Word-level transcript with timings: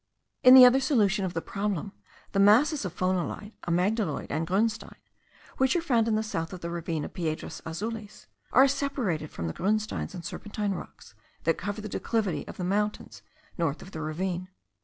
In 0.41 0.55
the 0.55 0.65
other 0.65 0.79
solution 0.79 1.25
of 1.25 1.35
the 1.35 1.43
problem, 1.43 1.91
the 2.31 2.39
masses 2.39 2.85
of 2.85 2.95
phonolite, 2.97 3.53
amygdaloid, 3.67 4.31
and 4.31 4.47
grunstein, 4.47 4.95
which 5.57 5.75
are 5.75 5.81
found 5.81 6.07
in 6.07 6.15
the 6.15 6.23
south 6.23 6.53
of 6.53 6.61
the 6.61 6.71
ravine 6.71 7.05
of 7.05 7.13
Piedras 7.13 7.61
Azules, 7.67 8.25
are 8.51 8.67
separated 8.67 9.29
from 9.29 9.45
the 9.45 9.53
grunsteins 9.53 10.15
and 10.15 10.25
serpentine 10.25 10.71
rocks 10.71 11.13
that 11.43 11.59
cover 11.59 11.81
the 11.81 11.87
declivity 11.87 12.47
of 12.47 12.57
the 12.57 12.63
mountains 12.63 13.21
north 13.59 13.83
of 13.83 13.91
the 13.91 14.01
ravine. 14.01 14.47